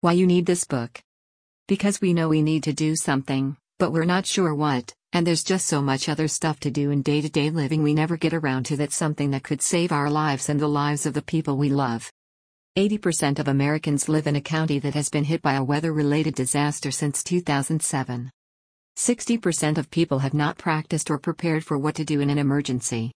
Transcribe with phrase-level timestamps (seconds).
[0.00, 1.02] Why you need this book?
[1.66, 5.42] Because we know we need to do something, but we're not sure what, and there's
[5.42, 8.32] just so much other stuff to do in day to day living we never get
[8.32, 11.56] around to that's something that could save our lives and the lives of the people
[11.56, 12.12] we love.
[12.76, 16.36] 80% of Americans live in a county that has been hit by a weather related
[16.36, 18.30] disaster since 2007.
[18.96, 23.10] 60% of people have not practiced or prepared for what to do in an emergency.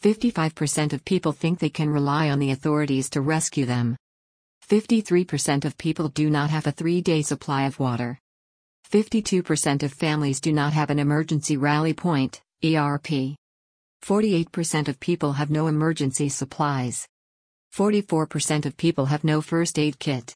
[0.00, 3.98] 55% of people think they can rely on the authorities to rescue them.
[4.68, 8.18] 53% of people do not have a three day supply of water.
[8.90, 13.36] 52% of families do not have an emergency rally point, ERP.
[14.04, 17.06] 48% of people have no emergency supplies.
[17.76, 20.34] 44% of people have no first aid kit.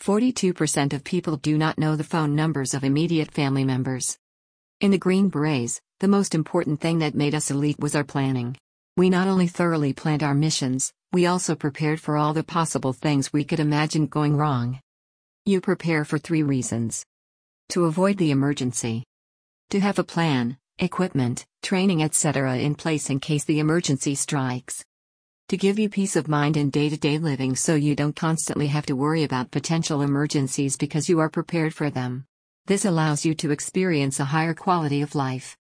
[0.00, 4.16] 42% of people do not know the phone numbers of immediate family members.
[4.80, 8.56] In the Green Berets, the most important thing that made us elite was our planning.
[8.96, 13.32] We not only thoroughly planned our missions, we also prepared for all the possible things
[13.32, 14.80] we could imagine going wrong.
[15.44, 17.04] You prepare for three reasons
[17.70, 19.04] to avoid the emergency,
[19.70, 22.58] to have a plan, equipment, training, etc.
[22.58, 24.84] in place in case the emergency strikes,
[25.48, 28.66] to give you peace of mind in day to day living so you don't constantly
[28.66, 32.24] have to worry about potential emergencies because you are prepared for them.
[32.66, 35.56] This allows you to experience a higher quality of life.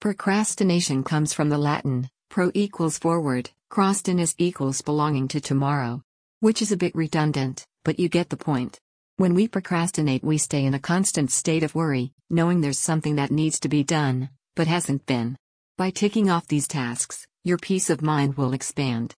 [0.00, 6.02] Procrastination comes from the Latin Pro equals forward, crastinus equals belonging to tomorrow.
[6.40, 8.78] Which is a bit redundant, but you get the point.
[9.16, 13.30] When we procrastinate, we stay in a constant state of worry, knowing there's something that
[13.30, 15.36] needs to be done, but hasn't been.
[15.78, 19.14] By ticking off these tasks, your peace of mind will expand.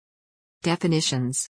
[0.62, 1.48] Definitions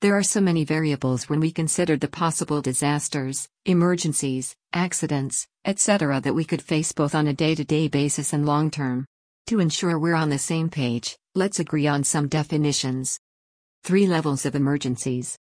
[0.00, 6.34] There are so many variables when we consider the possible disasters, emergencies, accidents, etc., that
[6.34, 9.06] we could face both on a day to day basis and long term.
[9.48, 13.20] To ensure we're on the same page, let's agree on some definitions.
[13.84, 15.38] Three levels of emergencies.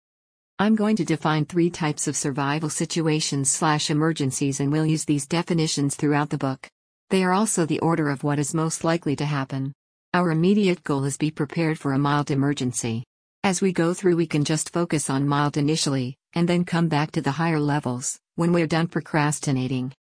[0.59, 5.25] I'm going to define three types of survival situations slash emergencies and we'll use these
[5.25, 6.67] definitions throughout the book.
[7.11, 9.71] They are also the order of what is most likely to happen.
[10.13, 13.05] Our immediate goal is be prepared for a mild emergency.
[13.45, 17.11] As we go through we can just focus on mild initially, and then come back
[17.11, 19.93] to the higher levels, when we're done procrastinating.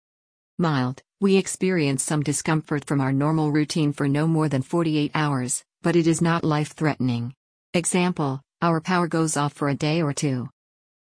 [0.59, 5.63] Mild, we experience some discomfort from our normal routine for no more than 48 hours,
[5.81, 7.33] but it is not life threatening.
[7.75, 10.49] Example, our power goes off for a day or two.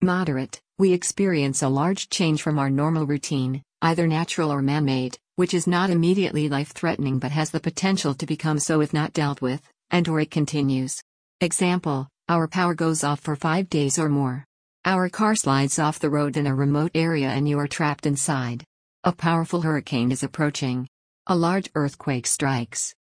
[0.02, 5.18] Moderate, we experience a large change from our normal routine, either natural or man made,
[5.36, 9.12] which is not immediately life threatening but has the potential to become so if not
[9.12, 11.04] dealt with, and or it continues.
[11.42, 14.46] Example, our power goes off for five days or more.
[14.86, 18.64] Our car slides off the road in a remote area and you are trapped inside.
[19.08, 20.86] A powerful hurricane is approaching.
[21.28, 22.94] A large earthquake strikes.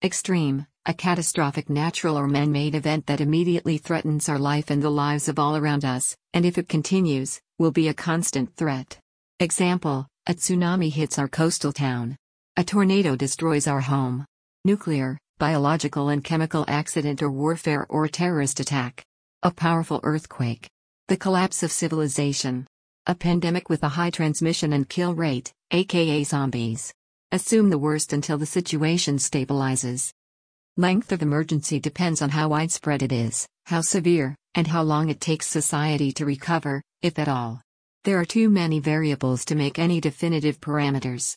[0.00, 4.92] Extreme, a catastrophic natural or man made event that immediately threatens our life and the
[4.92, 9.00] lives of all around us, and if it continues, will be a constant threat.
[9.40, 12.16] Example A tsunami hits our coastal town.
[12.56, 14.24] A tornado destroys our home.
[14.64, 19.02] Nuclear, biological, and chemical accident or warfare or terrorist attack.
[19.42, 20.70] A powerful earthquake.
[21.08, 22.68] The collapse of civilization.
[23.10, 26.94] A pandemic with a high transmission and kill rate, aka zombies.
[27.32, 30.12] Assume the worst until the situation stabilizes.
[30.76, 35.20] Length of emergency depends on how widespread it is, how severe, and how long it
[35.20, 37.60] takes society to recover, if at all.
[38.04, 41.36] There are too many variables to make any definitive parameters.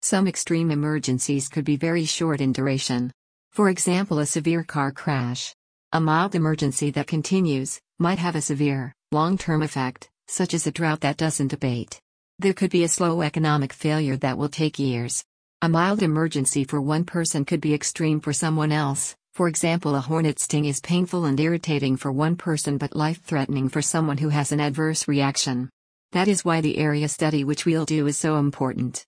[0.00, 3.12] Some extreme emergencies could be very short in duration.
[3.50, 5.54] For example, a severe car crash.
[5.92, 10.72] A mild emergency that continues might have a severe, long term effect, such as a
[10.72, 12.00] drought that doesn't abate.
[12.38, 15.22] There could be a slow economic failure that will take years.
[15.60, 19.14] A mild emergency for one person could be extreme for someone else.
[19.34, 23.68] For example, a hornet sting is painful and irritating for one person but life threatening
[23.68, 25.68] for someone who has an adverse reaction.
[26.12, 29.04] That is why the area study, which we'll do, is so important.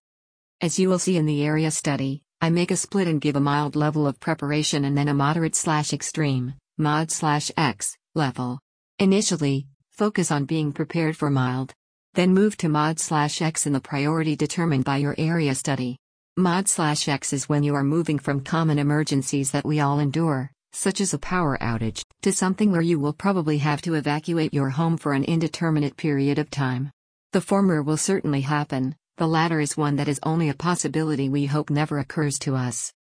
[0.60, 3.40] As you will see in the area study, I make a split and give a
[3.40, 8.60] mild level of preparation and then a moderate slash extreme, mod slash X, level.
[8.98, 11.72] Initially, Focus on being prepared for mild.
[12.14, 15.98] Then move to mod slash X in the priority determined by your area study.
[16.36, 20.50] Mod slash X is when you are moving from common emergencies that we all endure,
[20.72, 24.70] such as a power outage, to something where you will probably have to evacuate your
[24.70, 26.90] home for an indeterminate period of time.
[27.32, 31.46] The former will certainly happen, the latter is one that is only a possibility we
[31.46, 32.92] hope never occurs to us.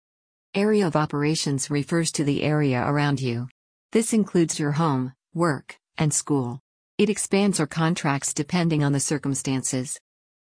[0.55, 3.49] Area of operations refers to the area around you.
[3.93, 6.61] This includes your home, work, and school.
[7.03, 9.99] It expands or contracts depending on the circumstances.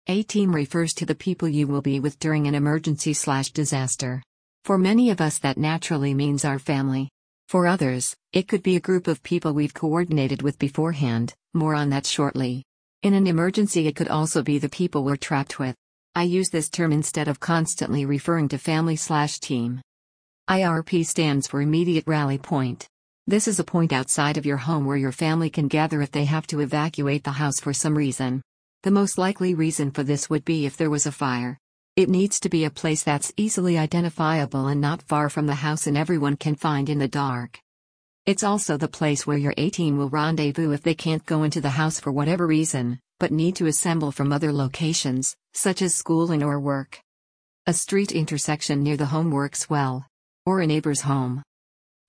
[0.06, 4.22] A team refers to the people you will be with during an emergency slash disaster.
[4.64, 7.10] For many of us, that naturally means our family.
[7.48, 11.90] For others, it could be a group of people we've coordinated with beforehand, more on
[11.90, 12.64] that shortly.
[13.02, 15.76] In an emergency, it could also be the people we're trapped with.
[16.14, 19.82] I use this term instead of constantly referring to family slash team.
[20.48, 22.88] IRP stands for Immediate Rally Point.
[23.28, 26.26] This is a point outside of your home where your family can gather if they
[26.26, 28.44] have to evacuate the house for some reason.
[28.84, 31.58] The most likely reason for this would be if there was a fire.
[31.96, 35.88] It needs to be a place that's easily identifiable and not far from the house
[35.88, 37.60] and everyone can find in the dark.
[38.28, 41.62] It's also the place where your A team will rendezvous if they can't go into
[41.62, 46.32] the house for whatever reason, but need to assemble from other locations, such as school
[46.32, 47.00] and or work.
[47.66, 50.06] A street intersection near the home works well.
[50.46, 51.42] Or a neighbor's home.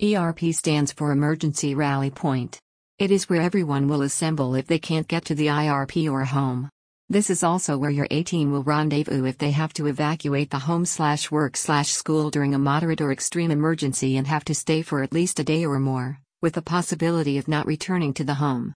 [0.02, 2.60] ERP stands for Emergency Rally Point.
[2.98, 6.68] It is where everyone will assemble if they can't get to the IRP or home.
[7.08, 10.58] This is also where your A team will rendezvous if they have to evacuate the
[10.58, 14.82] home slash work slash school during a moderate or extreme emergency and have to stay
[14.82, 18.34] for at least a day or more, with the possibility of not returning to the
[18.34, 18.74] home.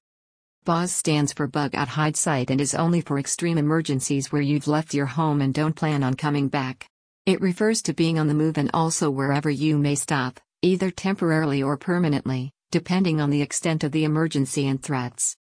[0.64, 4.68] BOZ stands for Bug Out Hide Site and is only for extreme emergencies where you've
[4.68, 6.86] left your home and don't plan on coming back.
[7.26, 11.62] It refers to being on the move and also wherever you may stop, either temporarily
[11.62, 15.34] or permanently, depending on the extent of the emergency and threats.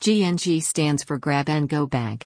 [0.00, 2.16] GNG stands for Grab and Go Bag.